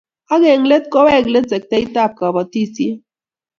[0.33, 2.97] Ak eng let kowek let sektaitab kobotisiet